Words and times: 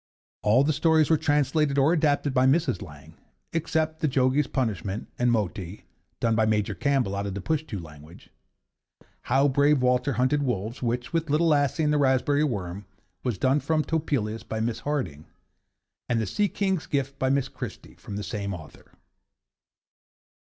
All 0.41 0.63
the 0.63 0.73
stories 0.73 1.11
were 1.11 1.15
translated 1.17 1.77
or 1.77 1.93
adapted 1.93 2.33
by 2.33 2.47
Mrs. 2.47 2.81
Lang, 2.81 3.13
except 3.53 3.99
'The 3.99 4.07
Jogi's 4.07 4.47
Punishment' 4.47 5.07
and 5.19 5.31
'Moti,' 5.31 5.85
done 6.19 6.33
by 6.35 6.47
Major 6.47 6.73
Campbell 6.73 7.15
out 7.15 7.27
of 7.27 7.35
the 7.35 7.39
Pushtoo 7.39 7.79
language; 7.79 8.31
'How 9.25 9.47
Brave 9.47 9.83
Walter 9.83 10.13
hunted 10.13 10.41
Wolves,' 10.41 10.81
which, 10.81 11.13
with 11.13 11.29
'Little 11.29 11.49
Lasse' 11.49 11.81
and 11.81 11.93
'The 11.93 11.99
Raspberry 11.99 12.43
Worm,' 12.43 12.87
was 13.23 13.37
done 13.37 13.59
from 13.59 13.83
Topelius 13.83 14.41
by 14.41 14.59
Miss 14.59 14.79
Harding; 14.79 15.27
and 16.09 16.19
'The 16.19 16.25
Sea 16.25 16.47
King's 16.49 16.87
Gift,' 16.87 17.19
by 17.19 17.29
Miss 17.29 17.47
Christie, 17.47 17.93
from 17.93 18.15
the 18.15 18.23
same 18.23 18.55
author. 18.55 18.93